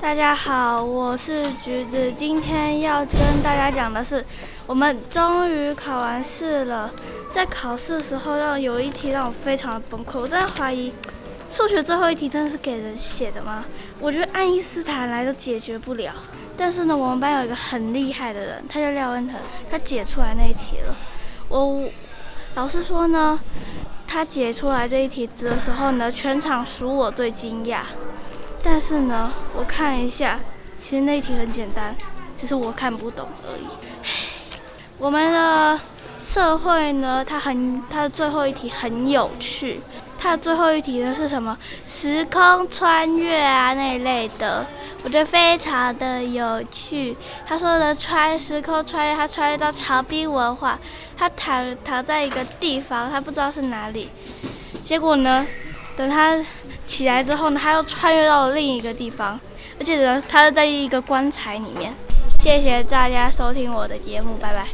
[0.00, 2.12] 大家好，我是橘子。
[2.12, 4.24] 今天要跟大家讲的是，
[4.64, 6.90] 我们终于考完试了。
[7.32, 10.20] 在考试的时候，让有一题让我非常的崩溃。
[10.20, 10.92] 我真的怀疑，
[11.50, 13.64] 数学最后一题真的是给人写的吗？
[13.98, 16.12] 我觉得爱因斯坦来都解决不了。
[16.56, 19.36] 但是呢，我们班有一个很厉害的人，他叫廖恩腾，
[19.68, 20.96] 他解出来那一题了。
[21.48, 21.82] 我
[22.54, 23.38] 老师说呢，
[24.06, 27.80] 他解出来这一题的时候呢，全场数我最惊讶。
[28.62, 30.38] 但是呢，我看了一下，
[30.78, 31.94] 其实那题很简单，
[32.34, 33.66] 只是我看不懂而已。
[34.98, 35.80] 我们的
[36.18, 39.80] 社会呢，它很，它的最后一题很有趣。
[40.20, 41.56] 它的最后一题呢是什么？
[41.86, 44.66] 时空穿越啊那一类的，
[45.04, 47.16] 我觉得非常的有趣。
[47.46, 50.76] 他说的穿时空穿越，他穿越到长滨文化，
[51.16, 54.10] 他躺躺在一个地方，他不知道是哪里。
[54.84, 55.46] 结果呢，
[55.98, 56.42] 等他。
[56.86, 59.38] 起来之后呢，他又穿越到了另一个地方，
[59.78, 61.92] 而且呢，他是在一个棺材里面。
[62.42, 64.68] 谢谢大家收听我的节目，拜拜。